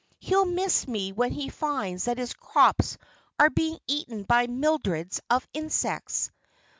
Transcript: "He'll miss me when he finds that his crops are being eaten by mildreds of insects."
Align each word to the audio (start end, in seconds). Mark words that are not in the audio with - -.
"He'll 0.17 0.45
miss 0.45 0.87
me 0.87 1.11
when 1.11 1.31
he 1.31 1.49
finds 1.49 2.05
that 2.05 2.17
his 2.17 2.33
crops 2.33 2.97
are 3.37 3.51
being 3.51 3.77
eaten 3.85 4.23
by 4.23 4.47
mildreds 4.47 5.19
of 5.29 5.47
insects." 5.53 6.31